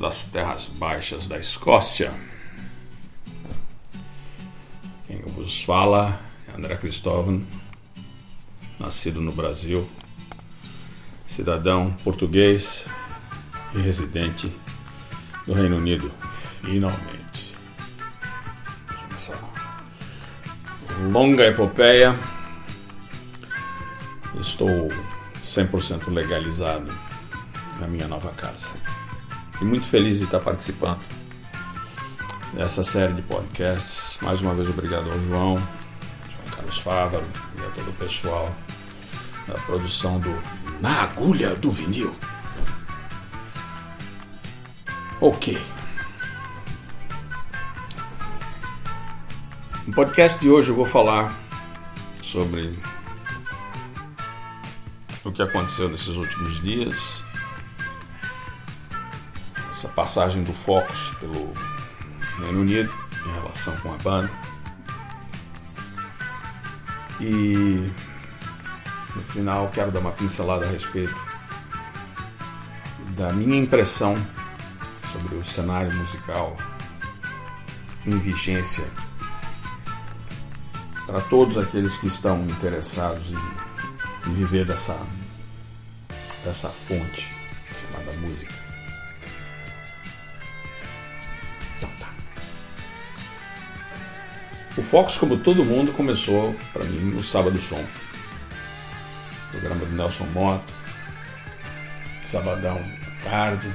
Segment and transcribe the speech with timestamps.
[0.00, 2.12] Das terras baixas da Escócia.
[5.06, 7.42] Quem vos fala é André Cristóvão,
[8.78, 9.88] nascido no Brasil,
[11.26, 12.84] cidadão português
[13.74, 14.54] e residente
[15.46, 16.12] do Reino Unido,
[16.60, 17.56] finalmente.
[21.10, 22.14] Longa epopeia.
[24.38, 24.90] Estou
[25.42, 27.09] 100% legalizado
[27.80, 28.74] na minha nova casa.
[29.60, 31.00] E muito feliz de estar participando
[32.52, 34.18] dessa série de podcasts.
[34.22, 37.24] Mais uma vez, obrigado ao João, João Carlos Fávaro
[37.58, 38.54] e a todo o pessoal
[39.48, 40.30] da produção do
[40.80, 42.14] Na Agulha do Vinil.
[45.20, 45.60] Ok.
[49.86, 51.34] No podcast de hoje eu vou falar
[52.22, 52.78] sobre
[55.24, 57.19] o que aconteceu nesses últimos dias
[60.00, 61.52] passagem do Focus pelo
[62.38, 62.90] Reino Unido
[63.26, 64.30] em relação com a banda.
[67.20, 67.92] E
[69.14, 71.14] no final quero dar uma pincelada a respeito
[73.10, 74.16] da minha impressão
[75.12, 76.56] sobre o cenário musical
[78.06, 78.86] em vigência
[81.04, 84.98] para todos aqueles que estão interessados em, em viver dessa,
[86.42, 87.34] dessa fonte
[87.92, 88.59] chamada música.
[94.76, 97.84] O Fox, como todo mundo, começou para mim no Sábado Som.
[99.50, 100.72] Programa do Nelson Moto,
[102.24, 103.72] sabadão à tarde.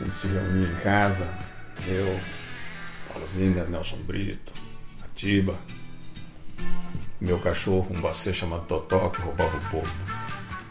[0.00, 1.28] A gente se reunia em casa,
[1.86, 2.20] eu,
[3.12, 4.52] Paulo Zinder, Nelson Brito,
[5.04, 5.58] Atiba,
[7.20, 9.94] meu cachorro, um bacê chamado Totó, que roubava o povo.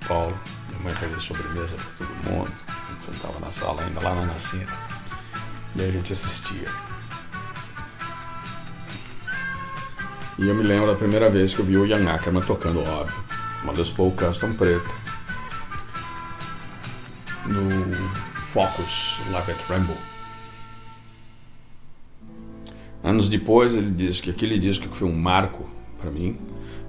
[0.07, 0.37] Paulo,
[0.69, 2.53] minha mãe fazia sobremesa para todo mundo.
[2.67, 4.73] A gente sentava na sala ainda lá na Nascente.
[5.75, 6.92] E a gente assistia.
[10.43, 13.15] E eu me lembro da primeira vez que eu vi o Ian Ackerman tocando, óbvio,
[13.63, 14.89] uma Les Paul Custom preta,
[17.45, 17.95] no
[18.41, 19.95] Focus Live at Rainbow.
[23.01, 25.65] Anos depois, ele disse que aquele disco que foi um marco
[25.97, 26.37] para mim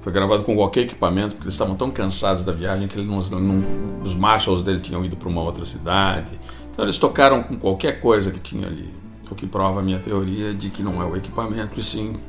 [0.03, 4.03] foi gravado com qualquer equipamento, porque eles estavam tão cansados da viagem que não, não,
[4.03, 6.41] os Marshalls dele tinham ido para uma outra cidade.
[6.72, 8.92] Então eles tocaram com qualquer coisa que tinha ali,
[9.31, 12.21] o que prova a minha teoria de que não é o equipamento, e sim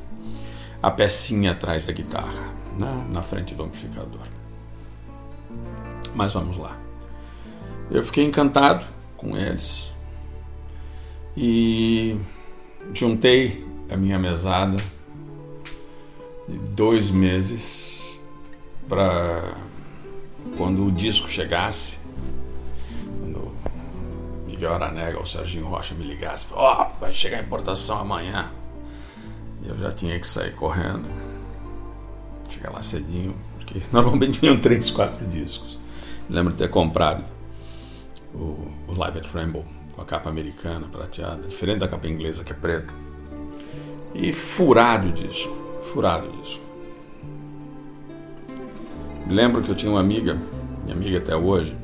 [0.85, 3.07] a pecinha atrás da guitarra, né?
[3.09, 4.21] na frente do amplificador.
[6.13, 6.77] Mas vamos lá.
[7.89, 8.85] Eu fiquei encantado
[9.17, 9.95] com eles
[11.35, 12.15] e
[12.93, 14.77] juntei a minha mesada
[16.47, 18.23] de dois meses
[18.87, 19.55] para
[20.55, 21.97] quando o disco chegasse,
[23.21, 23.51] quando
[24.45, 28.51] Miguel Aranega ou Serginho Rocha me ligasse, ó, oh, vai chegar a importação amanhã.
[29.67, 31.05] Eu já tinha que sair correndo,
[32.49, 35.79] chegar lá cedinho, porque normalmente vinham três, quatro discos.
[36.29, 37.23] lembro de ter comprado
[38.33, 42.51] o, o Live at Rainbow com a capa americana prateada, diferente da capa inglesa que
[42.51, 42.93] é preta.
[44.13, 45.53] E furado o disco,
[45.93, 46.63] furado o disco.
[49.29, 50.37] Lembro que eu tinha uma amiga,
[50.83, 51.75] minha amiga até hoje,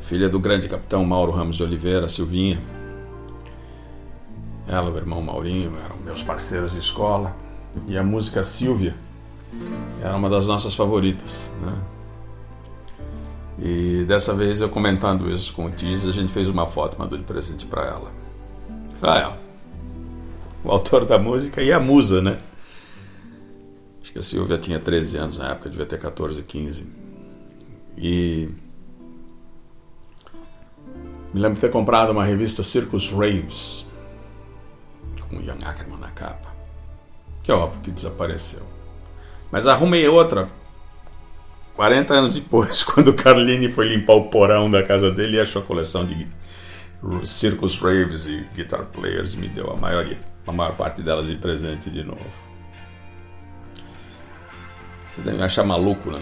[0.00, 2.60] filha do grande capitão Mauro Ramos de Oliveira, Silvinha,
[4.68, 7.34] ela, o irmão Maurinho, eram meus parceiros de escola.
[7.86, 8.94] E a música Silvia
[10.02, 11.50] era uma das nossas favoritas.
[11.60, 11.74] Né?
[13.60, 17.18] E dessa vez eu comentando isso com o Tiz, a gente fez uma foto mandou
[17.18, 18.12] de presente para ela.
[19.00, 19.36] Falei, ah,
[20.62, 22.38] o autor da música e a musa, né?
[24.02, 26.86] Acho que a Silvia tinha 13 anos na época, devia ter 14, 15.
[27.96, 28.48] E
[31.32, 33.87] me lembro de ter comprado uma revista Circus Raves
[35.28, 36.54] com o Ian Ackerman na capa.
[37.42, 38.62] Que é óbvio que desapareceu.
[39.50, 40.48] Mas arrumei outra
[41.78, 45.62] 40 anos depois, quando o Carlini foi limpar o porão da casa dele e achou
[45.62, 46.26] a coleção de
[47.24, 50.18] Circus Raves e Guitar Players me deu a maioria.
[50.44, 52.26] a maior parte delas de presente de novo.
[55.06, 56.20] Vocês devem achar maluco, né?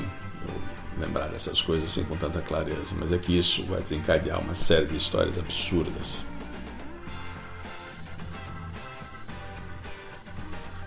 [1.01, 4.85] Lembrar dessas coisas assim com tanta clareza, mas é que isso vai desencadear uma série
[4.85, 6.23] de histórias absurdas.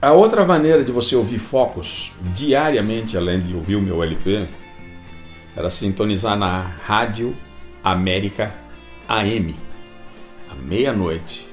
[0.02, 4.48] A outra maneira de você ouvir focos diariamente, além de ouvir o meu LP,
[5.58, 7.36] era sintonizar na Rádio
[7.84, 8.56] América
[9.10, 9.54] AM,
[10.50, 11.50] à meia-noite.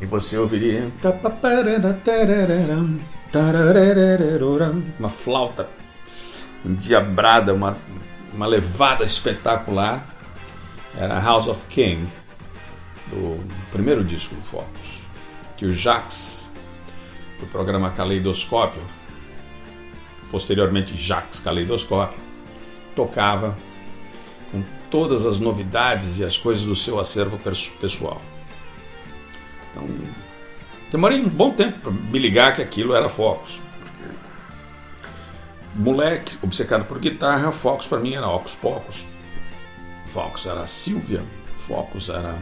[0.00, 0.88] E você ouviria
[5.00, 5.68] uma flauta
[6.64, 7.76] endiabrada, uma,
[8.32, 10.14] uma levada espetacular.
[10.96, 12.06] Era House of King,
[13.10, 15.00] do primeiro disco do Focus,
[15.56, 16.35] que o Jacques
[17.38, 18.82] do programa Caleidoscópio,
[20.30, 22.18] posteriormente Jacques Caleidoscópio,
[22.94, 23.56] tocava
[24.50, 27.38] com todas as novidades e as coisas do seu acervo
[27.80, 28.20] pessoal.
[29.70, 29.88] Então,
[30.90, 33.60] demorei um bom tempo para me ligar que aquilo era Focus.
[35.74, 39.04] Moleque, obcecado por guitarra, Focus para mim era Ocus Pocos.
[40.06, 41.22] Focus era Silvia,
[41.66, 42.34] Focus era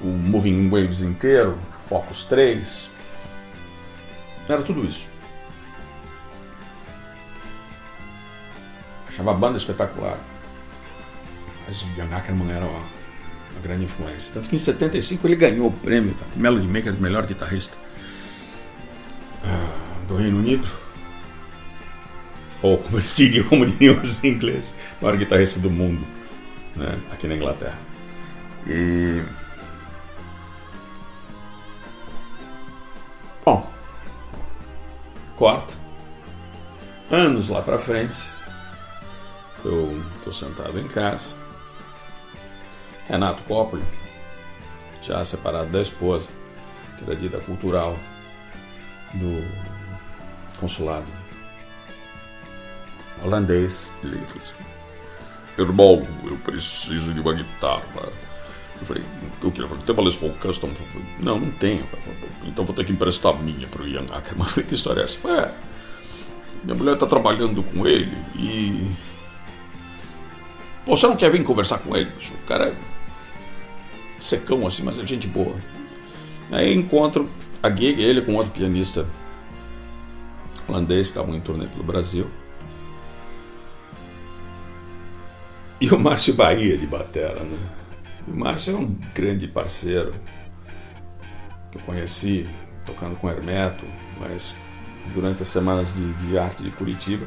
[0.00, 2.90] o Moving Waves inteiro, Focus 3.
[4.48, 5.06] Era tudo isso.
[9.08, 10.18] Achava a banda espetacular.
[11.66, 14.34] Mas Ian Ackerman era uma, uma, grande influência.
[14.34, 17.76] Tanto que em 75 ele ganhou o prêmio da Melody Maker de melhor guitarrista
[19.44, 20.68] uh, do Reino Unido.
[22.62, 26.06] Ou como eles diriam, como diriam os ingleses, maior guitarrista do mundo,
[26.74, 27.78] né, aqui na Inglaterra.
[28.66, 29.22] E
[35.36, 35.72] corta.
[37.10, 38.18] Anos lá para frente,
[39.64, 41.36] eu estou sentado em casa.
[43.08, 43.84] Renato Coppoli,
[45.02, 46.26] já separado da esposa,
[46.98, 47.96] que era dita cultural
[49.14, 49.46] do
[50.58, 51.06] consulado
[53.22, 53.88] holandês,
[55.58, 57.82] Irmão, eu preciso de uma guitarra.
[58.80, 59.02] Eu falei,
[59.42, 59.62] o que?
[59.62, 60.70] Tem uma Les Paul Custom?
[61.20, 61.84] Não, não tenho.
[62.44, 64.44] Então vou ter que emprestar a minha para o Ian Ackerman.
[64.46, 65.18] Eu falei, que história é essa?
[65.18, 65.54] Falei, é,
[66.64, 68.90] minha mulher está trabalhando com ele e...
[70.84, 72.10] Pô, você não quer vir conversar com ele?
[72.10, 72.76] O cara é
[74.20, 75.56] secão assim, mas é gente boa.
[76.52, 77.28] Aí encontro
[77.62, 79.06] a gig, ele com outro pianista
[80.68, 82.26] holandês, estavam em turnê pelo Brasil.
[85.80, 87.58] E o Márcio Bahia de batera, né?
[88.26, 90.14] O Márcio é um grande parceiro
[91.70, 92.48] que eu conheci
[92.84, 93.84] tocando com Hermeto,
[94.18, 94.56] mas
[95.14, 97.26] durante as semanas de, de, arte de Curitiba,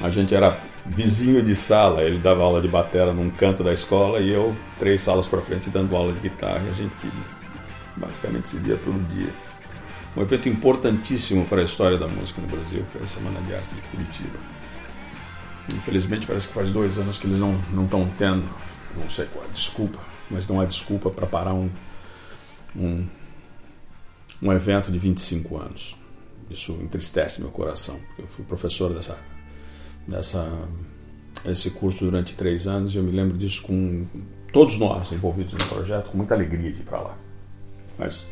[0.00, 2.02] a gente era vizinho de sala.
[2.02, 5.70] Ele dava aula de batera num canto da escola e eu três salas para frente
[5.70, 6.60] dando aula de guitarra.
[6.66, 7.10] E a gente
[7.96, 9.30] basicamente se via todo dia.
[10.16, 13.68] Um evento importantíssimo para a história da música no Brasil foi a Semana de Arte
[13.74, 14.38] de Curitiba.
[15.68, 18.48] Infelizmente parece que faz dois anos que eles não estão tendo,
[18.96, 19.98] não sei qual, desculpa,
[20.30, 21.70] mas não há desculpa para parar um,
[22.76, 23.06] um,
[24.42, 25.96] um evento de 25 anos.
[26.50, 29.18] Isso entristece meu coração, eu fui professor dessa,
[30.06, 30.46] dessa,
[31.46, 34.06] esse curso durante três anos e eu me lembro disso com
[34.52, 37.16] todos nós envolvidos no projeto, com muita alegria de ir para lá.
[37.98, 38.26] Mas,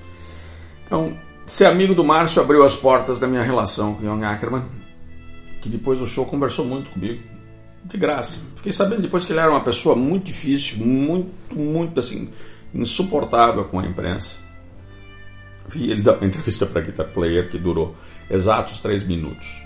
[0.85, 4.65] então, ser amigo do Márcio abriu as portas da minha relação com o Young Ackerman,
[5.61, 7.32] que depois do show conversou muito comigo
[7.85, 8.41] de graça.
[8.57, 12.31] Fiquei sabendo depois que ele era uma pessoa muito difícil, muito, muito assim,
[12.75, 14.41] insuportável com a imprensa.
[15.69, 17.95] Vi ele dar uma entrevista para Guitar Player que durou
[18.31, 19.63] exatos três minutos.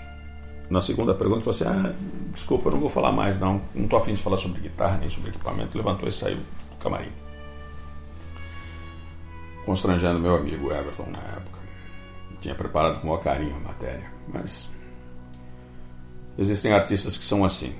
[0.69, 1.93] Na segunda pergunta, você assim: Ah,
[2.33, 3.61] desculpa, eu não vou falar mais, não.
[3.73, 5.77] Não estou afim de falar sobre guitarra nem sobre equipamento.
[5.77, 7.11] Levantou e saiu do camarim.
[9.65, 11.59] Constrangendo meu amigo Everton na época.
[12.41, 14.11] tinha preparado com maior carinho a matéria.
[14.33, 14.69] Mas
[16.37, 17.73] existem artistas que são assim.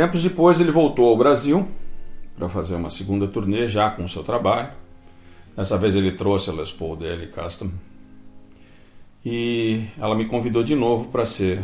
[0.00, 1.68] Tempos depois ele voltou ao Brasil
[2.34, 4.70] para fazer uma segunda turnê já com o seu trabalho.
[5.54, 7.70] Dessa vez ele trouxe a Les Paul dele custom.
[9.22, 11.62] E ela me convidou de novo para ser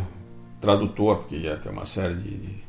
[0.61, 2.63] tradutor, porque ia ter uma série de, de,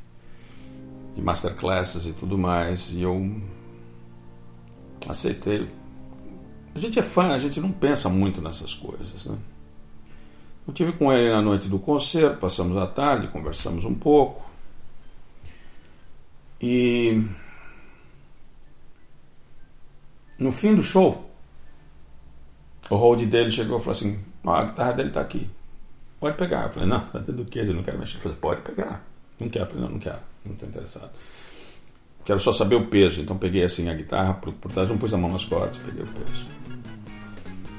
[1.16, 2.90] de masterclasses e tudo mais.
[2.94, 3.30] E eu
[5.06, 5.68] aceitei.
[6.74, 9.36] A gente é fã, a gente não pensa muito nessas coisas, né?
[10.66, 14.47] Eu tive com ele na noite do concerto, passamos a tarde, conversamos um pouco.
[16.60, 17.22] E
[20.38, 21.30] no fim do show,
[22.90, 25.48] o hold dele chegou e falou assim: ah, a guitarra dele tá aqui.
[26.20, 26.64] Pode pegar.
[26.64, 27.58] Eu falei: não, tá dentro do que?
[27.58, 28.16] Eu não quero mexer.
[28.16, 29.04] Eu falei: pode pegar.
[29.38, 29.64] Não quero.
[29.64, 30.18] Eu falei: não, não quero.
[30.44, 31.10] Não estou interessado.
[32.24, 33.20] quero só saber o peso.
[33.20, 36.02] Então peguei assim a guitarra por, por trás, não pus a mão nas cordas, peguei
[36.02, 36.46] o peso.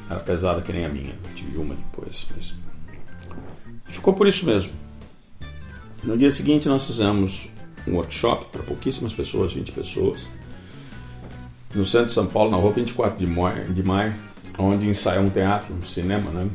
[0.10, 2.28] Era pesada que nem a minha, tive uma depois.
[2.36, 2.56] Mas...
[3.86, 4.72] Ficou por isso mesmo.
[6.04, 7.50] No dia seguinte nós fizemos
[7.90, 10.22] um workshop para pouquíssimas pessoas, 20 pessoas,
[11.74, 14.14] no centro de São Paulo, na rua 24 de maio, de maio
[14.60, 16.50] onde ensaia um teatro, um cinema, né?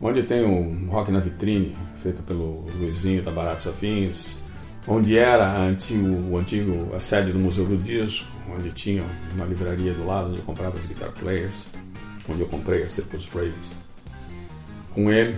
[0.00, 4.36] Onde tem um Rock na Vitrine, feito pelo Luizinho da Baratos Afins,
[4.86, 9.04] onde era antigo, o antigo a sede do Museu do Disco, onde tinha
[9.34, 11.66] uma livraria do lado onde eu comprava os guitar players,
[12.28, 13.76] onde eu comprei a Circus Raves
[14.94, 15.36] com ele.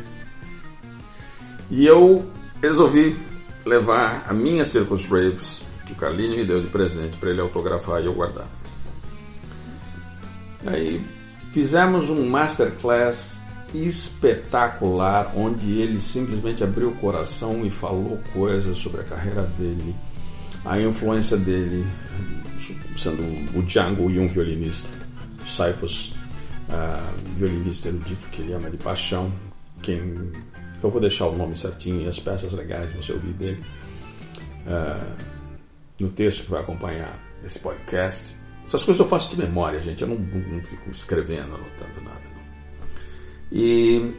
[1.70, 2.24] E eu
[2.62, 3.16] resolvi
[3.64, 8.02] levar a minha Circus Raves, que o Carlinho me deu de presente para ele autografar
[8.02, 8.46] e eu guardar.
[10.66, 11.04] Aí
[11.50, 13.42] fizemos um masterclass
[13.74, 19.94] espetacular onde ele simplesmente abriu o coração e falou coisas sobre a carreira dele,
[20.64, 21.86] a influência dele,
[22.96, 23.22] sendo
[23.58, 24.90] o Django e um violinista,
[25.46, 26.14] Cyphus,
[26.68, 29.32] uh, violinista erudito que ele ama de paixão,
[29.80, 30.32] quem
[30.82, 33.64] eu vou deixar o nome certinho e as peças legais você ouvir dele
[34.66, 35.16] uh,
[35.98, 38.36] no texto que vai acompanhar esse podcast.
[38.64, 40.02] Essas coisas eu faço de memória, gente.
[40.02, 42.20] Eu não, não, não fico escrevendo, anotando nada.
[42.20, 42.42] Não.
[43.52, 44.14] E,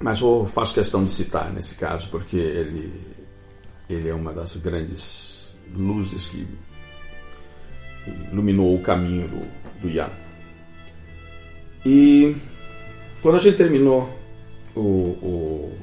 [0.00, 2.92] mas eu faço questão de citar nesse caso, porque ele,
[3.88, 6.46] ele é uma das grandes luzes que
[8.32, 10.10] iluminou o caminho do, do Ian.
[11.84, 12.34] E
[13.22, 14.17] quando a gente terminou
[14.80, 15.78] o,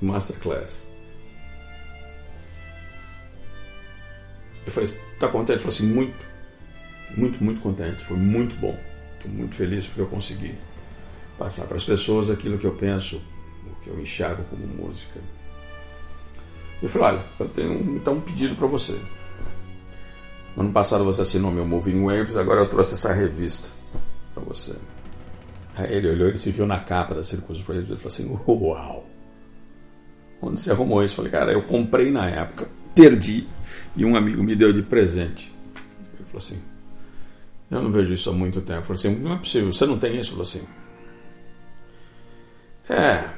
[0.00, 0.88] o Masterclass.
[4.66, 5.52] Eu falei, tá contente?
[5.52, 6.26] Ele falou assim, muito,
[7.16, 8.04] muito, muito contente.
[8.04, 8.78] Foi muito bom.
[9.16, 10.54] Estou muito feliz porque eu consegui
[11.38, 13.20] passar para as pessoas aquilo que eu penso,
[13.66, 15.20] o que eu enxergo como música.
[16.82, 18.98] Eu falei, olha, eu tenho então um pedido para você.
[20.56, 23.68] Ano passado você assinou meu Moving Waves, agora eu trouxe essa revista
[24.32, 24.74] para você.
[25.76, 29.06] Aí ele olhou, ele se viu na capa da Circus Raves e falou assim: Uau!
[30.40, 31.14] Onde você arrumou isso?
[31.14, 33.46] Eu falei, cara, eu comprei na época, perdi
[33.96, 35.52] e um amigo me deu de presente.
[36.14, 36.62] Ele falou assim:
[37.70, 38.80] Eu não vejo isso há muito tempo.
[38.80, 40.30] Eu falei assim: Não é possível, você não tem isso?
[40.30, 40.64] Ele falou assim:
[42.88, 43.28] É,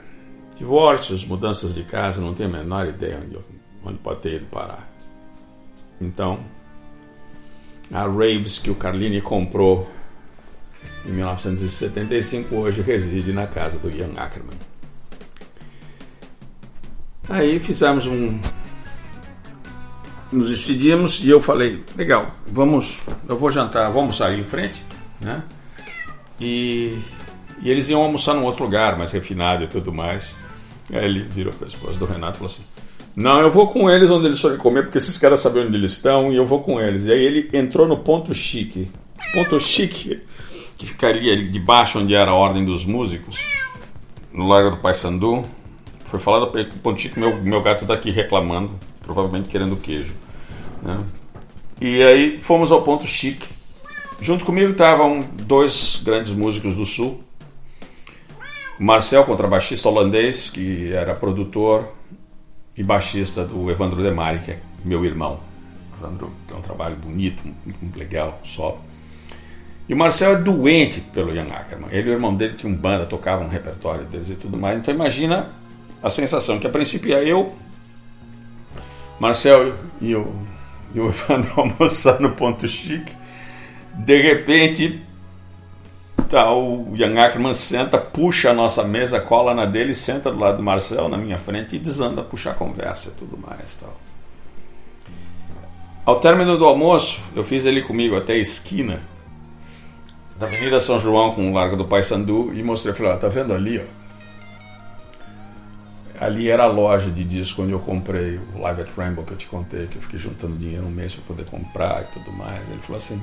[0.58, 3.38] divórcios, mudanças de casa, não tenho a menor ideia onde,
[3.84, 4.90] onde pode ter ido parar.
[6.00, 6.40] Então,
[7.92, 9.88] a Raves que o Carlini comprou
[11.04, 14.56] em 1975, hoje reside na casa do Ian Ackerman.
[17.28, 18.38] Aí fizemos um.
[20.32, 24.84] Nos despedimos e eu falei: legal, vamos, eu vou jantar, vamos sair em frente,
[25.20, 25.42] né?
[26.40, 26.98] E,
[27.62, 30.36] e eles iam almoçar num outro lugar, mais refinado e tudo mais.
[30.92, 32.64] Aí ele virou para a esposa do Renato e falou assim:
[33.14, 35.92] Não, eu vou com eles onde eles forem comer, porque esses caras sabem onde eles
[35.92, 37.06] estão e eu vou com eles.
[37.06, 38.90] E aí ele entrou no ponto chique.
[39.32, 40.20] Ponto chique
[40.76, 43.38] que ficaria ali debaixo onde era a ordem dos músicos,
[44.32, 45.44] no Largo do Paissandu.
[46.06, 48.70] Foi falado para que o meu, meu gato está aqui reclamando,
[49.02, 50.14] provavelmente querendo queijo.
[50.82, 51.02] Né?
[51.80, 53.46] E aí fomos ao ponto chique.
[54.20, 57.22] Junto comigo estavam dois grandes músicos do Sul.
[58.78, 61.88] Marcel, contrabaixista holandês, que era produtor
[62.76, 65.40] e baixista do Evandro Demari, que é meu irmão.
[65.98, 68.78] Evandro tem um trabalho bonito, muito legal, só.
[69.88, 71.90] E o Marcel é doente pelo Ian Ackerman.
[71.92, 74.78] Ele e o irmão dele tinham banda, tocavam um repertório deles e tudo mais.
[74.78, 75.50] Então imagina
[76.02, 77.54] a sensação que a princípio ia eu,
[79.20, 80.34] Marcel e o,
[80.92, 83.12] e o Evandro almoçar no ponto chique.
[83.94, 85.00] De repente,
[86.28, 90.58] tá, o Ian Ackerman senta, puxa a nossa mesa, cola na dele, senta do lado
[90.58, 93.78] do Marcel, na minha frente, e desanda a puxar a conversa e tudo mais.
[93.80, 93.96] Tal.
[96.04, 99.00] Ao término do almoço, eu fiz ele comigo até a esquina
[100.38, 103.54] da Avenida São João com o Largo do Paissandu e mostrei, falei, ó, tá vendo
[103.54, 104.06] ali, ó?
[106.18, 109.36] Ali era a loja de disco onde eu comprei o Live at Rainbow que eu
[109.36, 112.66] te contei, que eu fiquei juntando dinheiro um mês para poder comprar e tudo mais.
[112.70, 113.20] Ele falou assim: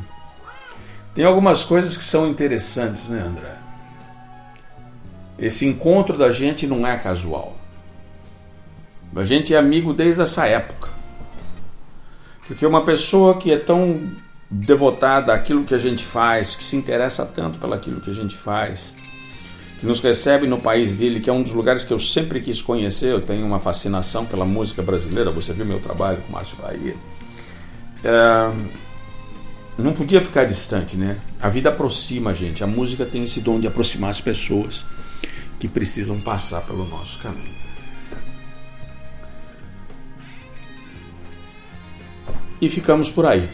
[1.16, 3.56] tem algumas coisas que são interessantes, né, André?
[5.40, 7.58] Esse encontro da gente não é casual.
[9.16, 10.90] A gente é amigo desde essa época.
[12.48, 14.12] Porque uma pessoa que é tão
[14.54, 18.96] devotada àquilo que a gente faz, que se interessa tanto pelaquilo que a gente faz,
[19.80, 22.62] que nos recebe no país dele, que é um dos lugares que eu sempre quis
[22.62, 23.12] conhecer.
[23.12, 25.32] Eu tenho uma fascinação pela música brasileira.
[25.32, 26.96] Você viu meu trabalho com Márcio Bahia.
[28.04, 28.52] É,
[29.78, 31.20] não podia ficar distante, né?
[31.42, 32.64] A vida aproxima a gente.
[32.64, 34.86] A música tem esse dom de aproximar as pessoas
[35.60, 37.64] que precisam passar pelo nosso caminho.
[42.62, 43.50] E ficamos por aí.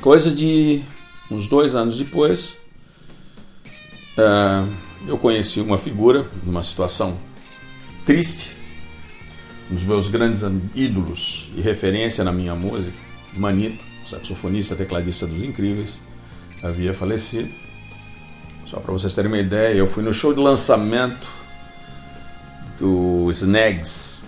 [0.00, 0.82] Coisa de
[1.30, 2.56] uns dois anos depois,
[4.18, 4.70] uh,
[5.06, 7.18] eu conheci uma figura numa situação
[8.04, 8.56] triste,
[9.70, 10.42] um dos meus grandes
[10.74, 12.96] ídolos e referência na minha música,
[13.32, 16.00] Manito, saxofonista, tecladista dos Incríveis,
[16.62, 17.50] havia falecido.
[18.66, 21.28] Só para vocês terem uma ideia, eu fui no show de lançamento
[22.78, 24.22] do Snags,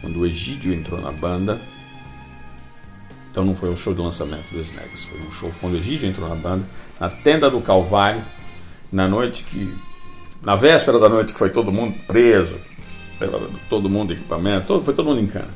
[0.00, 1.60] quando o Egídio entrou na banda.
[3.38, 6.08] Então não foi um show de lançamento do Snags, foi um show quando o Egídio
[6.08, 6.66] entrou na banda,
[6.98, 8.20] na tenda do Calvário,
[8.90, 9.72] na noite que.
[10.42, 12.56] Na véspera da noite que foi todo mundo preso,
[13.70, 15.50] todo mundo equipamento, todo, foi todo mundo em cana.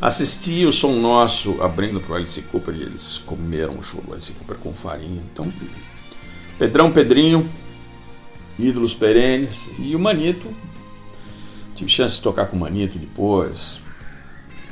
[0.00, 4.12] Assisti o som nosso abrindo para o Alice Cooper e eles comeram o show do
[4.12, 5.20] Alice Cooper com farinha.
[5.32, 5.52] Então,
[6.56, 7.50] Pedrão Pedrinho,
[8.56, 10.54] ídolos perenes, e o Manito.
[11.74, 13.80] Tive chance de tocar com o Manito depois,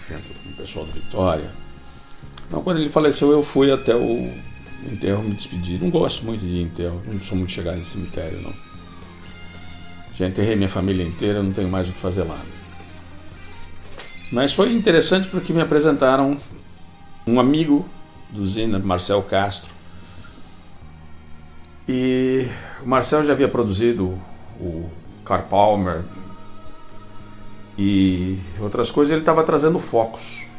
[0.06, 1.61] com o pessoal do Vitória.
[2.52, 4.30] Então, quando ele faleceu, eu fui até o
[4.84, 5.80] enterro me despedir.
[5.80, 8.52] Não gosto muito de enterro, não sou muito chegar em cemitério, não.
[10.14, 12.38] Já enterrei minha família inteira, não tenho mais o que fazer lá.
[14.30, 16.36] Mas foi interessante porque me apresentaram
[17.26, 17.88] um amigo
[18.28, 19.72] do Zina, Marcel Castro.
[21.88, 22.46] E
[22.82, 24.20] o Marcel já havia produzido
[24.60, 24.90] o
[25.24, 26.04] Carl Palmer
[27.78, 30.51] e outras coisas, ele estava trazendo focos.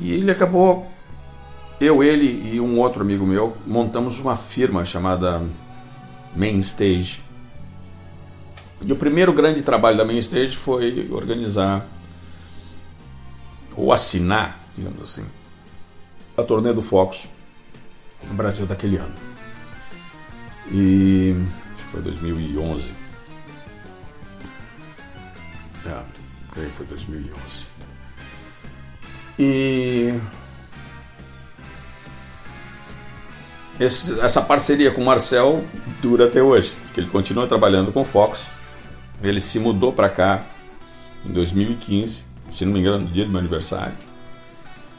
[0.00, 0.90] E ele acabou
[1.80, 5.42] eu, ele e um outro amigo meu montamos uma firma chamada
[6.34, 7.22] Mainstage.
[8.82, 11.86] E o primeiro grande trabalho da Mainstage foi organizar
[13.76, 15.26] ou assinar, digamos assim,
[16.36, 17.28] a turnê do Fox
[18.26, 19.14] no Brasil daquele ano.
[20.70, 21.34] E
[21.74, 22.94] acho que foi 2011.
[25.84, 27.75] É, foi 2011.
[29.38, 30.18] E
[33.78, 35.64] esse, essa parceria com o Marcel
[36.00, 38.46] dura até hoje, porque ele continua trabalhando com o Fox.
[39.22, 40.46] Ele se mudou para cá
[41.24, 43.94] em 2015, se não me engano, no dia do meu aniversário.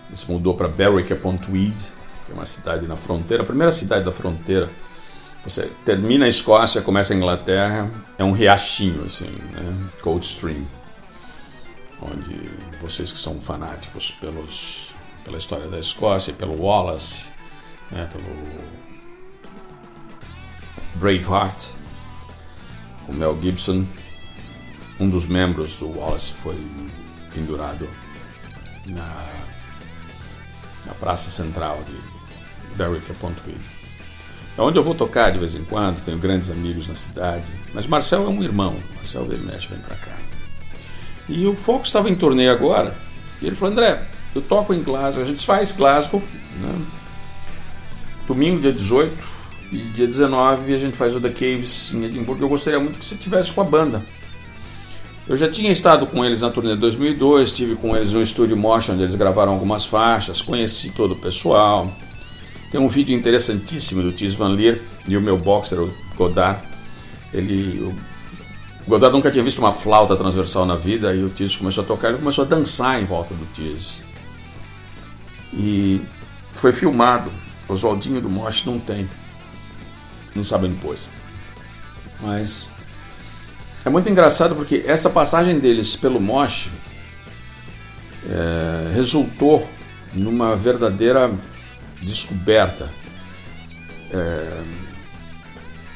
[0.07, 1.75] Ele se mudou para Berwick upon Tweed,
[2.25, 4.69] que é uma cidade na fronteira, a primeira cidade da fronteira.
[5.43, 9.89] Você termina a Escócia, começa a Inglaterra, é um riachinho assim, né?
[10.01, 10.65] Cold Stream,
[12.01, 12.49] onde
[12.81, 17.29] vocês que são fanáticos pelos, pela história da Escócia, pelo Wallace,
[17.91, 18.25] né, pelo
[20.95, 21.71] Braveheart,
[23.07, 23.85] o Mel Gibson,
[24.99, 26.57] um dos membros do Wallace foi
[27.33, 27.87] pendurado
[28.85, 29.25] na,
[30.85, 33.61] na praça central de Berwick upon Tweed.
[34.57, 37.85] É onde eu vou tocar de vez em quando, tenho grandes amigos na cidade, mas
[37.85, 40.26] Marcel é um irmão, Marcel vem mexe, vem para cá.
[41.29, 42.95] E o Fox estava em turnê agora,
[43.41, 44.01] e ele falou, André,
[44.33, 46.21] eu toco em Glasgow, a gente faz Glasgow,
[46.61, 46.85] né?
[48.27, 49.15] domingo, dia 18,
[49.71, 52.43] e dia 19 a gente faz o The Caves em Edimburgo.
[52.43, 54.05] Eu gostaria muito que você tivesse com a banda.
[55.27, 58.55] Eu já tinha estado com eles na turnê de 2002, estive com eles no estúdio
[58.55, 61.91] Motion, onde eles gravaram algumas faixas, conheci todo o pessoal.
[62.71, 66.61] Tem um vídeo interessantíssimo do Tis Van Leer e o meu boxer, o Godard.
[67.33, 67.95] Ele, o
[68.87, 72.09] Godard nunca tinha visto uma flauta transversal na vida e o Tis começou a tocar,
[72.09, 74.01] ele começou a dançar em volta do Tis.
[75.53, 76.01] E
[76.53, 77.31] foi filmado
[77.67, 79.09] Oswaldinho do Moche não tem.
[80.33, 81.09] Não sabe depois.
[82.21, 82.71] Mas
[83.83, 86.71] é muito engraçado porque essa passagem deles pelo Moche
[88.25, 89.67] é, resultou
[90.13, 91.31] numa verdadeira
[92.01, 92.89] descoberta.
[94.11, 94.63] É,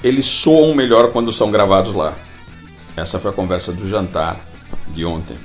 [0.03, 2.15] eles soam melhor quando são gravados lá.
[2.95, 4.39] Essa foi a conversa do jantar
[4.89, 5.37] de ontem.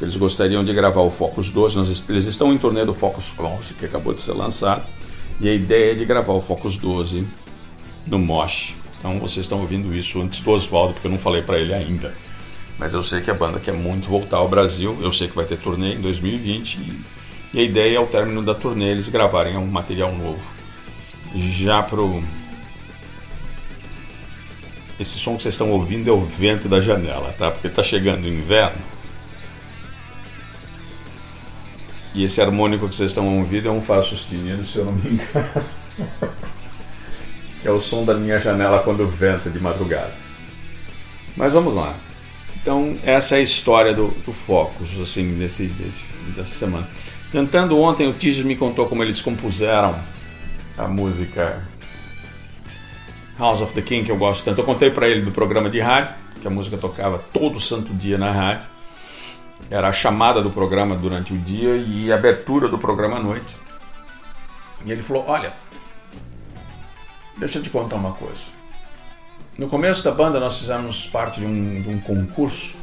[0.00, 2.04] Eles gostariam de gravar o Focus 12.
[2.08, 4.82] Eles estão em torneio do Focus 11, que acabou de ser lançado.
[5.40, 7.26] E a ideia é de gravar o Focus 12
[8.06, 8.74] no Mosh.
[8.98, 12.14] Então vocês estão ouvindo isso antes do Oswaldo, porque eu não falei para ele ainda.
[12.78, 14.96] Mas eu sei que a banda quer muito voltar ao Brasil.
[15.00, 16.74] Eu sei que vai ter turnê em 2020.
[16.74, 17.00] E,
[17.54, 20.42] e a ideia é, ao término da turnê, eles gravarem um material novo.
[21.34, 22.22] Já pro.
[24.98, 27.50] Esse som que vocês estão ouvindo é o vento da janela, tá?
[27.50, 28.80] Porque tá chegando o inverno.
[32.14, 35.10] E esse harmônico que vocês estão ouvindo é um Fá sustenido, se eu não me
[35.12, 35.64] engano.
[37.60, 40.14] que é o som da minha janela quando venta de madrugada.
[41.36, 41.94] Mas vamos lá.
[42.54, 46.04] Então, essa é a história do, do Focus, assim, nesse, nesse,
[46.34, 46.88] dessa semana.
[47.30, 50.00] Tentando ontem, o Tiges me contou como eles compuseram
[50.78, 51.62] a música
[53.38, 54.60] House of the King, que eu gosto tanto.
[54.60, 58.16] Eu contei para ele do programa de rádio, que a música tocava todo santo dia
[58.16, 58.68] na rádio.
[59.70, 63.56] Era a chamada do programa durante o dia e a abertura do programa à noite.
[64.84, 65.52] E ele falou: Olha,
[67.38, 68.56] deixa eu te contar uma coisa.
[69.58, 72.78] No começo da banda, nós fizemos parte de um, de um concurso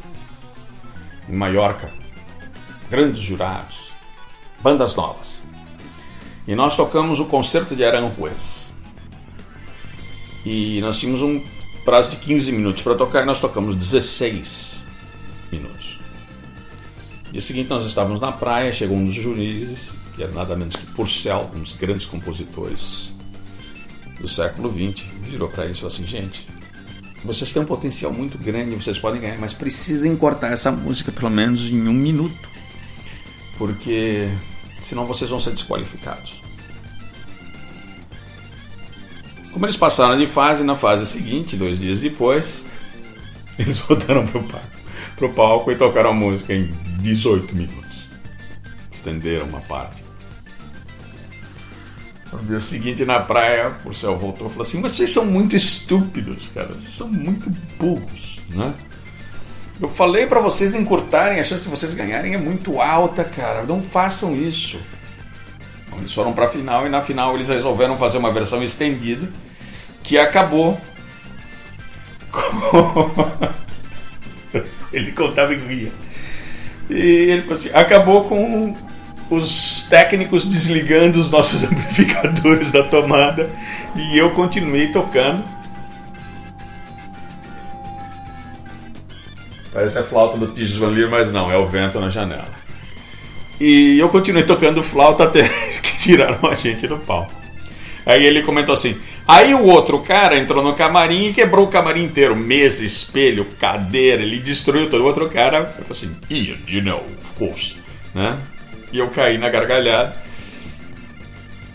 [1.30, 1.92] em Maiorca,
[2.90, 3.92] grandes jurados,
[4.62, 5.44] bandas novas.
[6.48, 8.63] E nós tocamos o concerto de Aranjuez.
[10.46, 11.42] E nós tínhamos um
[11.86, 14.78] prazo de 15 minutos para tocar e nós tocamos 16
[15.52, 16.00] minutos.
[17.32, 20.86] Dia seguinte nós estávamos na praia, chegou um dos juízes, que era nada menos que
[20.88, 23.12] Purcell, um dos grandes compositores
[24.20, 26.48] do século XX, virou para eles e falou assim, gente,
[27.24, 31.30] vocês têm um potencial muito grande, vocês podem ganhar, mas precisem cortar essa música pelo
[31.30, 32.50] menos em um minuto,
[33.58, 34.30] porque
[34.82, 36.34] senão vocês vão ser desqualificados.
[39.54, 42.66] Como eles passaram de fase, na fase seguinte, dois dias depois,
[43.58, 44.68] eles voltaram pro palco,
[45.16, 48.08] pro palco e tocaram a música em 18 minutos.
[48.92, 50.04] Estenderam uma parte.
[52.32, 56.48] No dia seguinte, na praia, o céu voltou e falou assim: Vocês são muito estúpidos,
[56.48, 56.70] cara.
[56.70, 58.74] Vocês são muito burros, né?
[59.80, 63.64] Eu falei para vocês encurtarem, a chance de vocês ganharem é muito alta, cara.
[63.64, 64.80] Não façam isso.
[65.98, 69.30] Eles foram para a final e na final eles resolveram fazer uma versão estendida
[70.04, 70.80] que acabou
[72.32, 73.14] com...
[74.92, 75.92] ele contava em ria.
[76.90, 78.76] E ele falou assim, acabou com
[79.30, 83.50] os técnicos desligando os nossos amplificadores da tomada
[83.96, 85.44] e eu continuei tocando.
[89.72, 90.54] Parece a flauta do
[90.88, 92.63] Leer, mas não, é o vento na janela.
[93.60, 95.48] E eu continuei tocando flauta até
[95.82, 97.34] que tiraram a gente do palco.
[98.06, 102.04] Aí ele comentou assim: aí o outro cara entrou no camarim e quebrou o camarim
[102.04, 105.02] inteiro, mesa, espelho, cadeira, ele destruiu todo.
[105.02, 107.78] O outro cara falou assim: Ian, you know, of course,
[108.14, 108.38] né?
[108.92, 110.22] E eu caí na gargalhada.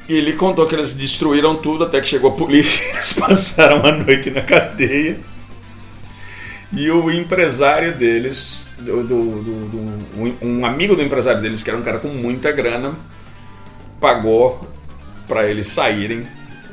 [0.08, 2.82] E ele contou que eles destruíram tudo até que chegou a polícia.
[2.94, 5.20] Eles passaram a noite na cadeia.
[6.72, 11.82] E o empresário deles, do, do, do, um amigo do empresário deles, que era um
[11.82, 12.94] cara com muita grana,
[13.98, 14.68] pagou
[15.26, 16.26] para eles saírem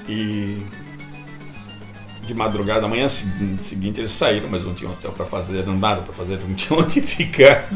[0.07, 0.57] e
[2.25, 6.01] de madrugada, da manhã seguinte eles saíram, mas não tinham hotel para fazer, não nada
[6.01, 7.69] para fazer, não tinham onde ficar.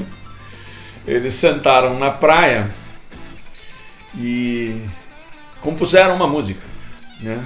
[1.05, 2.69] Eles sentaram na praia
[4.15, 4.84] e
[5.62, 6.62] compuseram uma música,
[7.21, 7.43] né?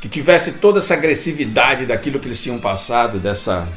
[0.00, 3.68] Que tivesse toda essa agressividade daquilo que eles tinham passado, dessa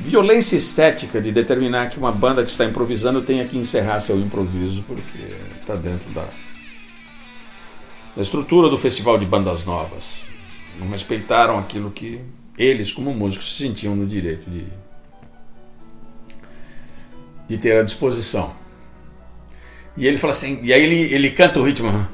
[0.00, 4.82] violência estética de determinar que uma banda que está improvisando tenha que encerrar seu improviso
[4.86, 5.18] porque
[5.60, 6.28] está dentro da,
[8.14, 10.24] da estrutura do Festival de Bandas Novas.
[10.78, 12.20] Não respeitaram aquilo que
[12.58, 14.66] eles, como músicos, se sentiam no direito de,
[17.48, 18.54] de ter à disposição.
[19.96, 22.06] E ele fala assim, e aí ele, ele canta o ritmo.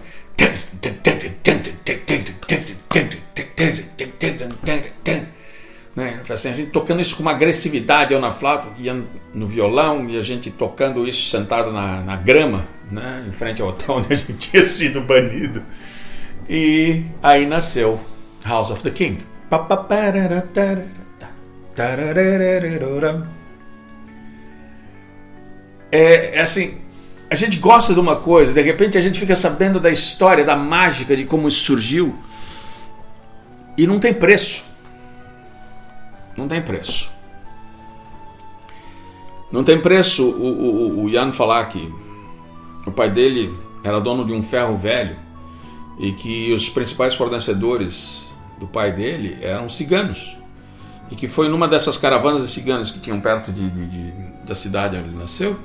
[5.95, 6.21] Né?
[6.29, 9.03] Assim, a gente tocando isso com uma agressividade, eu na flauta, ia
[9.35, 13.25] no violão, e a gente tocando isso sentado na, na grama, né?
[13.29, 15.63] em frente ao hotel onde a gente tinha sido banido.
[16.49, 18.01] E aí nasceu
[18.45, 19.23] House of the King.
[25.91, 26.79] É, assim,
[27.31, 30.57] a gente gosta de uma coisa, de repente a gente fica sabendo da história, da
[30.57, 32.17] mágica, de como isso surgiu,
[33.77, 34.72] e não tem preço.
[36.37, 37.11] Não tem preço.
[39.51, 41.93] Não tem preço o, o, o Jan falar que
[42.87, 45.17] o pai dele era dono de um ferro velho
[45.99, 48.27] e que os principais fornecedores
[48.59, 50.37] do pai dele eram ciganos.
[51.11, 54.13] E que foi numa dessas caravanas de ciganos que tinham perto de, de, de,
[54.47, 55.59] da cidade onde ele nasceu,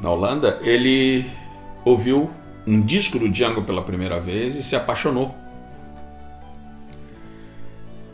[0.00, 1.24] na Holanda, ele
[1.84, 2.30] ouviu
[2.66, 5.34] um disco do Django pela primeira vez e se apaixonou.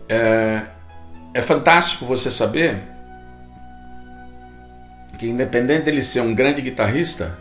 [0.08, 0.66] É,
[1.34, 2.80] é fantástico você saber
[5.18, 7.36] que, independente dele ser um grande guitarrista,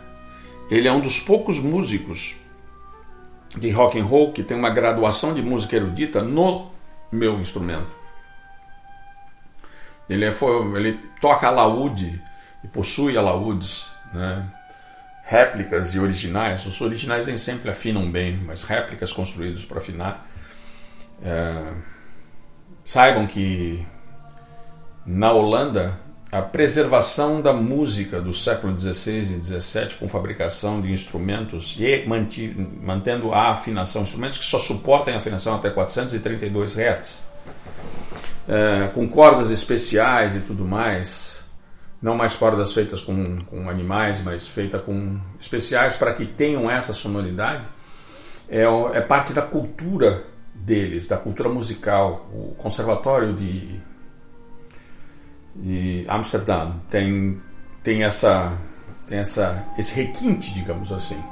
[0.68, 2.34] ele é um dos poucos músicos
[3.56, 6.70] de rock and roll que tem uma graduação de música erudita no
[7.12, 7.94] meu instrumento.
[10.10, 10.34] Ele, é,
[10.76, 12.20] ele toca alaúde
[12.64, 14.44] e possui alaúdes, né?
[15.24, 16.66] réplicas e originais.
[16.66, 20.26] Os originais nem sempre afinam bem, mas réplicas construídas para afinar.
[21.22, 21.93] É,
[22.84, 23.84] saibam que
[25.06, 25.98] na Holanda
[26.34, 32.04] a preservação da música do século XVI e XVII com fabricação de instrumentos e
[32.82, 37.24] mantendo a afinação, instrumentos que só suportem a afinação até 432 Hz,
[38.48, 41.44] é, com cordas especiais e tudo mais,
[42.02, 46.92] não mais cordas feitas com, com animais, mas feitas com especiais para que tenham essa
[46.92, 47.64] sonoridade,
[48.48, 52.28] é, é parte da cultura deles, da cultura musical.
[52.32, 53.80] O Conservatório de,
[55.56, 57.40] de Amsterdã tem,
[57.82, 58.56] tem, essa,
[59.08, 61.22] tem essa, esse requinte, digamos assim.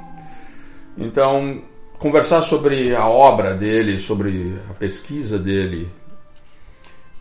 [0.97, 1.61] Então,
[1.97, 5.89] conversar sobre a obra dele, sobre a pesquisa dele,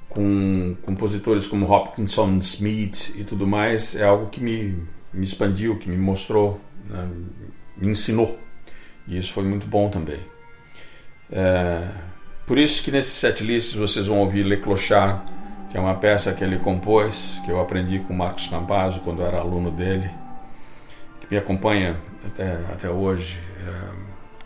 [0.09, 4.77] com compositores como Hopkinson Smith e tudo mais, é algo que me,
[5.12, 7.09] me expandiu, que me mostrou, né,
[7.79, 8.38] me ensinou.
[9.09, 10.21] E isso foi muito bom também.
[11.33, 11.88] É,
[12.47, 15.21] por isso que nesses set lists vocês vão ouvir Le Clochard,
[15.71, 19.27] que é uma peça que ele compôs, que eu aprendi com Marcos Campazzo quando eu
[19.27, 20.11] era aluno dele,
[21.21, 23.40] que me acompanha até, até hoje.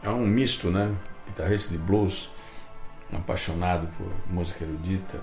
[0.03, 0.93] É, é um misto, né?
[1.27, 2.31] Guitarrista de blues,
[3.13, 5.21] apaixonado por música erudita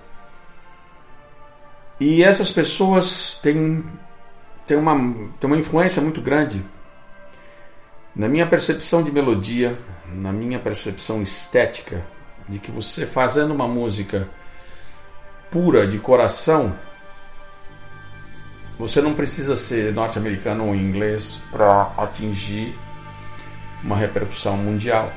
[1.99, 3.83] e essas pessoas têm,
[4.65, 4.93] têm, uma,
[5.39, 6.63] têm uma influência muito grande
[8.15, 12.05] na minha percepção de melodia, na minha percepção estética,
[12.47, 14.27] de que você fazendo uma música
[15.51, 16.73] pura, de coração,
[18.77, 22.75] você não precisa ser norte-americano ou inglês para atingir
[23.83, 25.11] uma repercussão mundial.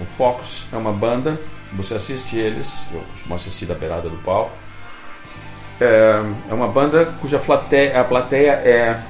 [0.00, 1.38] O Fox é uma banda,
[1.72, 4.52] você assiste eles, eu costumo assistir da beirada do pau
[5.80, 9.00] é, é uma banda cuja plateia, a plateia é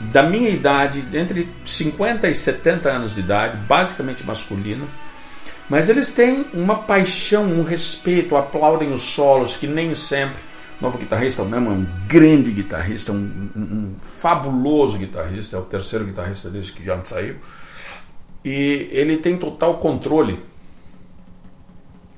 [0.00, 4.86] da minha idade, entre 50 e 70 anos de idade, basicamente masculina.
[5.68, 10.42] Mas eles têm uma paixão, um respeito, aplaudem os solos que nem sempre.
[10.80, 15.64] O novo guitarrista, mesmo, é um grande guitarrista, um, um, um, fabuloso guitarrista, é o
[15.64, 17.36] terceiro guitarrista desde que já saiu.
[18.42, 20.42] E ele tem total controle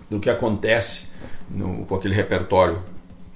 [0.09, 1.09] do que acontece
[1.51, 2.83] no, com aquele repertório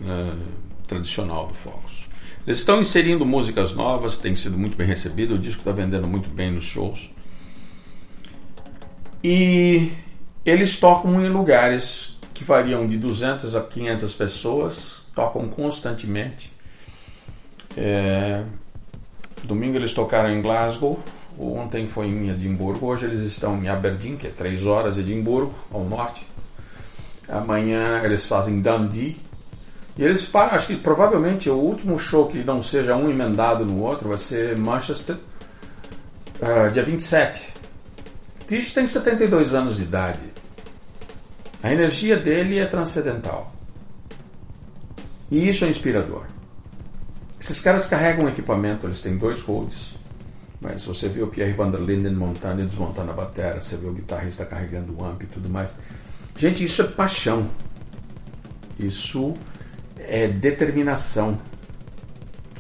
[0.00, 0.38] uh,
[0.86, 2.05] tradicional do Focus.
[2.46, 6.28] Eles estão inserindo músicas novas, tem sido muito bem recebido, o disco está vendendo muito
[6.28, 7.10] bem nos shows.
[9.22, 9.90] E
[10.44, 16.52] eles tocam em lugares que variam de 200 a 500 pessoas, tocam constantemente.
[17.76, 18.44] É,
[19.42, 21.00] domingo eles tocaram em Glasgow,
[21.36, 25.52] ontem foi em Edimburgo, hoje eles estão em Aberdeen, que é 3 horas de Edimburgo,
[25.72, 26.24] ao norte.
[27.28, 29.16] Amanhã eles fazem Dundee,
[29.98, 33.80] e eles param, acho que provavelmente o último show que não seja um emendado no
[33.80, 37.54] outro vai ser Manchester, uh, dia 27.
[38.46, 40.20] Tish tem 72 anos de idade.
[41.62, 43.52] A energia dele é transcendental.
[45.30, 46.26] E isso é inspirador.
[47.40, 49.94] Esses caras carregam equipamento, eles têm dois holds.
[50.60, 51.54] Mas você vê o Pierre
[51.84, 55.48] Linden montando e desmontando a bateria, você vê o guitarrista carregando o amp e tudo
[55.48, 55.74] mais.
[56.36, 57.48] Gente, isso é paixão.
[58.78, 59.34] Isso
[60.08, 61.38] é determinação.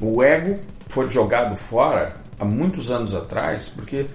[0.00, 4.06] O ego foi jogado fora há muitos anos atrás, porque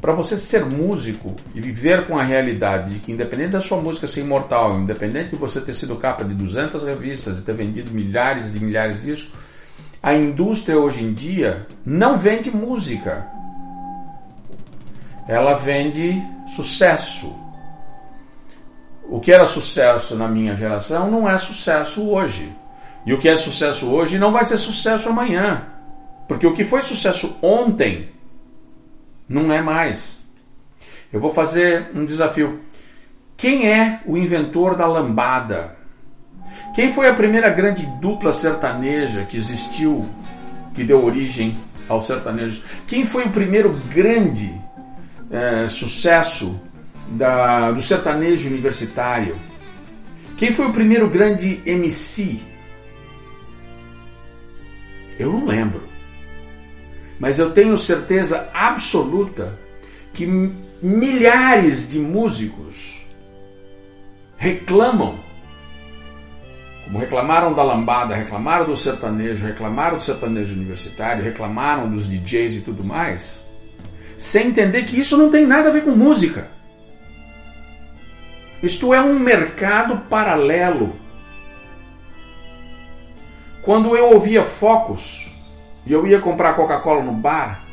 [0.00, 4.06] para você ser músico e viver com a realidade de que, independente da sua música
[4.06, 8.54] ser imortal, independente de você ter sido capa de 200 revistas e ter vendido milhares
[8.54, 9.34] e milhares de discos,
[10.02, 13.26] a indústria hoje em dia não vende música.
[15.28, 16.14] Ela vende
[16.46, 17.38] sucesso.
[19.06, 22.50] O que era sucesso na minha geração não é sucesso hoje.
[23.04, 25.66] E o que é sucesso hoje não vai ser sucesso amanhã.
[26.28, 28.10] Porque o que foi sucesso ontem
[29.28, 30.28] não é mais.
[31.12, 32.60] Eu vou fazer um desafio.
[33.36, 35.76] Quem é o inventor da lambada?
[36.74, 40.08] Quem foi a primeira grande dupla sertaneja que existiu,
[40.74, 41.58] que deu origem
[41.88, 42.62] ao sertanejo?
[42.86, 44.54] Quem foi o primeiro grande
[45.30, 46.60] é, sucesso
[47.08, 49.38] da, do sertanejo universitário?
[50.36, 52.49] Quem foi o primeiro grande MC
[55.20, 55.82] eu não lembro.
[57.18, 59.58] Mas eu tenho certeza absoluta
[60.12, 60.26] que
[60.82, 63.06] milhares de músicos
[64.36, 65.20] reclamam,
[66.84, 72.60] como reclamaram da lambada, reclamaram do sertanejo, reclamaram do sertanejo universitário, reclamaram dos DJs e
[72.62, 73.44] tudo mais,
[74.16, 76.50] sem entender que isso não tem nada a ver com música.
[78.62, 80.96] Isto é um mercado paralelo
[83.62, 85.30] quando eu ouvia Focus
[85.84, 87.64] e eu ia comprar Coca-Cola no bar,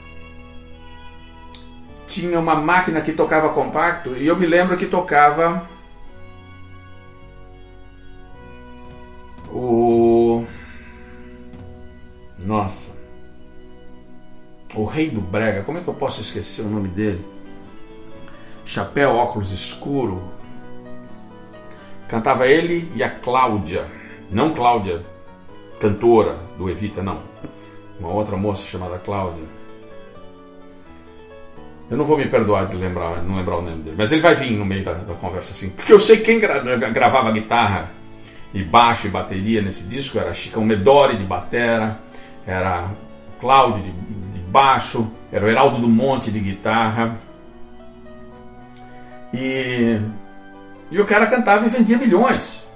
[2.08, 5.68] tinha uma máquina que tocava compacto e eu me lembro que tocava
[9.52, 10.46] o
[12.40, 12.96] nossa.
[14.76, 17.26] O rei do brega como é que eu posso esquecer o nome dele?
[18.66, 20.22] Chapéu óculos escuro.
[22.08, 23.86] Cantava ele e a Cláudia.
[24.30, 25.04] Não Cláudia
[25.80, 27.22] cantora do Evita, não.
[28.00, 29.44] uma outra moça chamada Cláudia.
[31.90, 34.36] Eu não vou me perdoar de lembrar, não lembrar o nome dele, mas ele vai
[34.36, 37.92] vir no meio da, da conversa assim, porque eu sei quem gra gravava guitarra
[38.54, 41.98] e baixo e bateria nesse disco era Chicão Medori de batera,
[42.46, 42.90] era
[43.40, 47.18] Cláudio de, de baixo, era o Heraldo do Monte de guitarra.
[49.34, 50.00] E,
[50.90, 52.67] e o cara cantava e vendia milhões.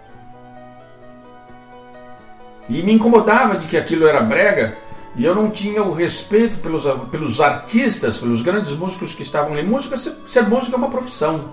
[2.72, 4.78] E me incomodava de que aquilo era brega
[5.14, 9.62] e eu não tinha o respeito pelos, pelos artistas, pelos grandes músicos que estavam ali.
[9.62, 11.52] Música, ser, ser música é uma profissão.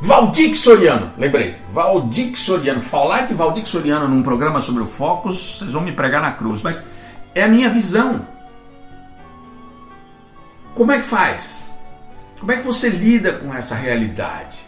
[0.00, 1.56] Valdir Soriano, lembrei.
[1.72, 2.80] Valdir Soriano.
[2.80, 6.62] Falar de Valdir Soriano num programa sobre o Focus, vocês vão me pregar na cruz,
[6.62, 6.84] mas
[7.34, 8.24] é a minha visão.
[10.76, 11.74] Como é que faz?
[12.38, 14.58] Como é que você lida com essa realidade?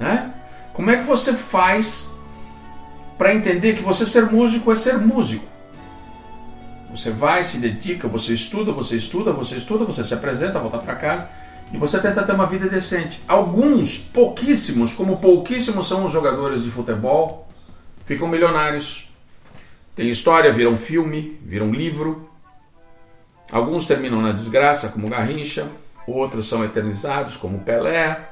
[0.00, 0.32] Né?
[0.72, 2.11] Como é que você faz
[3.22, 5.46] para entender que você ser músico é ser músico?
[6.90, 10.96] Você vai, se dedica, você estuda, você estuda, você estuda, você se apresenta, volta para
[10.96, 11.30] casa
[11.72, 13.22] e você tenta ter uma vida decente.
[13.28, 17.48] Alguns, pouquíssimos, como pouquíssimos são os jogadores de futebol,
[18.06, 19.08] ficam milionários.
[19.94, 22.28] Tem história, viram filme, viram livro.
[23.52, 25.68] Alguns terminam na desgraça, como Garrincha,
[26.08, 28.28] outros são eternizados, como Pelé.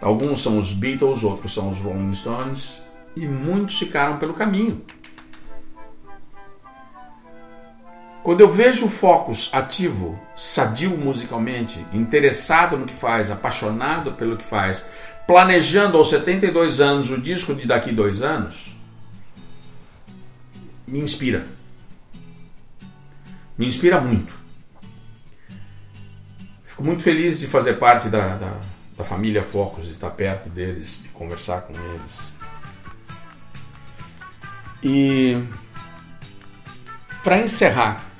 [0.00, 2.81] Alguns são os Beatles, outros são os Rolling Stones,
[3.16, 4.84] e muitos ficaram pelo caminho.
[8.22, 14.44] Quando eu vejo o Focus ativo, sadio musicalmente, interessado no que faz, apaixonado pelo que
[14.44, 14.88] faz,
[15.26, 18.76] planejando aos 72 anos o disco de daqui dois anos,
[20.86, 21.46] me inspira.
[23.58, 24.32] Me inspira muito.
[26.64, 28.54] Fico muito feliz de fazer parte da, da,
[28.98, 32.32] da família Focus, de estar perto deles, de conversar com eles.
[34.82, 35.42] E
[37.22, 38.12] para encerrar,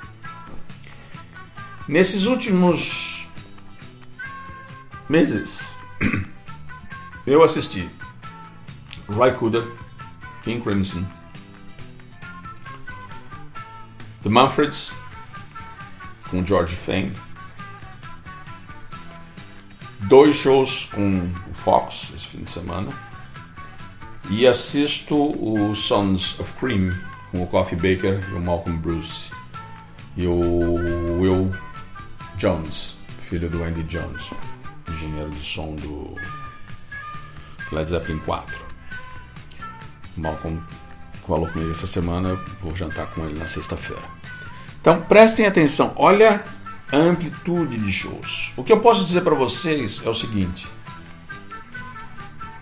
[1.87, 3.27] Nesses últimos
[5.09, 5.77] meses,
[7.27, 7.89] eu assisti
[9.09, 9.67] Raikuda,
[10.43, 11.05] King Crimson,
[14.23, 14.93] The Manfreds,
[16.29, 17.11] com George Fame,
[20.07, 21.17] dois shows com
[21.51, 22.89] o Fox esse fim de semana,
[24.29, 26.91] e assisto o Sons of Cream
[27.31, 29.31] com o Coffee Baker e o Malcolm Bruce
[30.15, 31.51] e o Will
[32.37, 32.97] Jones,
[33.29, 34.23] filho do Andy Jones,
[34.87, 36.15] engenheiro de som do
[37.71, 38.55] Led Zeppelin 4.
[40.17, 40.61] Malcolm
[41.25, 44.03] falou comigo essa semana, vou jantar com ele na sexta-feira.
[44.81, 46.43] Então prestem atenção, olha
[46.91, 48.51] a amplitude de shows.
[48.55, 50.67] O que eu posso dizer para vocês é o seguinte: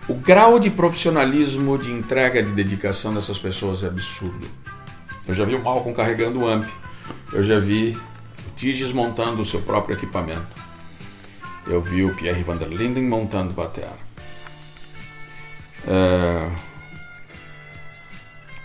[0.08, 4.46] o grau de profissionalismo, de entrega, de dedicação dessas pessoas é absurdo.
[5.26, 6.66] Eu já vi o Malcolm carregando o amp,
[7.32, 7.96] eu já vi
[8.56, 10.62] Tigges montando o seu próprio equipamento.
[11.66, 13.98] Eu vi o Pierre van der Linden montando batera.
[15.84, 16.52] Uh,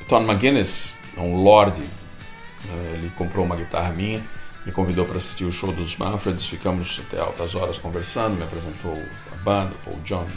[0.07, 4.23] Tom McGuinness, é um lord, uh, ele comprou uma guitarra minha,
[4.65, 9.01] me convidou para assistir o show dos Manfreds, ficamos até altas horas conversando, me apresentou
[9.31, 10.33] a banda, Paul Jones,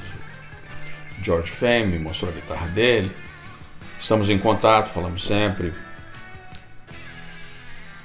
[1.22, 3.10] George Fame, me mostrou a guitarra dele.
[3.98, 5.72] Estamos em contato, falamos sempre,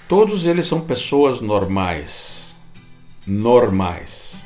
[0.08, 2.56] Todos eles são pessoas normais.
[3.25, 4.45] Normais.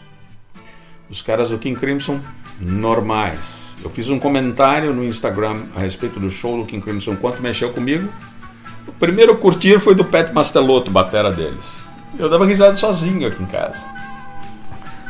[1.10, 2.22] Os caras do King Crimson,
[2.62, 3.76] normais.
[3.84, 7.74] Eu fiz um comentário no Instagram a respeito do show do King Crimson, quanto mexeu
[7.74, 8.08] comigo.
[8.88, 11.82] O primeiro curtir foi do Pet Mastelotto, batera deles.
[12.18, 13.86] Eu dava risada sozinho aqui em casa.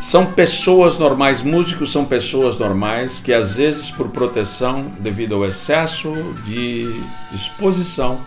[0.01, 6.13] São pessoas normais, músicos são pessoas normais que às vezes por proteção devido ao excesso
[6.45, 6.89] de
[7.33, 8.21] exposição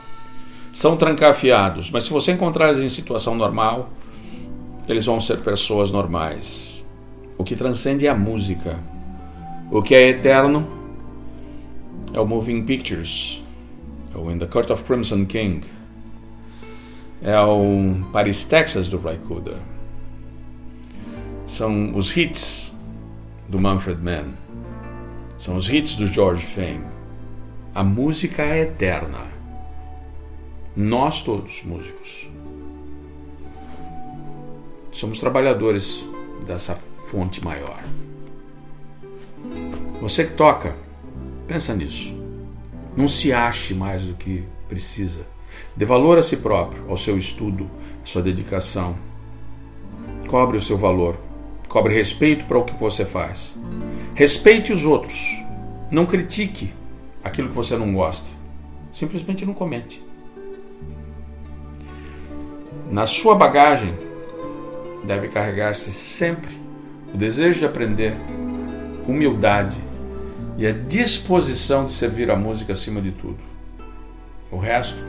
[0.71, 3.91] são trancafiados, mas se você encontrar eles em situação normal,
[4.87, 6.85] eles vão ser pessoas normais.
[7.39, 8.79] O que transcende é a música.
[9.71, 10.67] O que é eterno
[12.13, 13.43] é o Moving Pictures,
[14.15, 15.63] é o In the Court of Crimson King,
[17.23, 19.72] é o Paris, Texas do Raikuda.
[21.53, 22.75] São os hits
[23.47, 24.33] do Manfred Mann.
[25.37, 26.87] São os hits do George Fame.
[27.75, 29.19] A música é eterna.
[30.75, 32.27] Nós todos, músicos,
[34.93, 36.07] somos trabalhadores
[36.47, 37.85] dessa fonte maior.
[40.01, 40.75] Você que toca,
[41.47, 42.19] pensa nisso.
[42.97, 45.27] Não se ache mais do que precisa.
[45.77, 47.71] Dê valor a si próprio, ao seu estudo,
[48.03, 48.97] à sua dedicação.
[50.27, 51.31] Cobre o seu valor.
[51.73, 53.57] Cobre respeito para o que você faz.
[54.15, 55.43] Respeite os outros.
[55.91, 56.71] Não critique
[57.25, 58.29] aquilo que você não gosta.
[58.93, 60.05] Simplesmente não comente.
[62.91, 63.95] Na sua bagagem
[65.05, 66.51] deve carregar-se sempre
[67.15, 68.15] o desejo de aprender,
[69.09, 69.79] humildade
[70.59, 73.39] e a disposição de servir a música acima de tudo.
[74.51, 75.03] O resto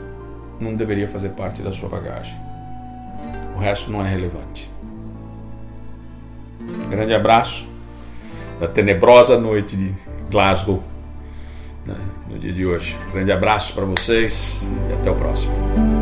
[0.58, 2.34] não deveria fazer parte da sua bagagem.
[3.54, 4.72] O resto não é relevante.
[6.86, 7.68] Um grande abraço
[8.60, 9.94] da tenebrosa noite de
[10.30, 10.82] Glasgow
[11.84, 11.96] né,
[12.28, 12.96] no dia de hoje.
[13.08, 14.60] Um grande abraço para vocês
[14.90, 15.93] e até o próximo.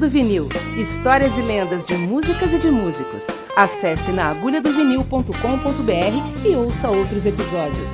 [0.00, 0.48] Do Vinil
[0.78, 3.26] Histórias e lendas de músicas e de músicos.
[3.54, 7.90] Acesse naagulhadovinil.com.br e ouça outros episódios.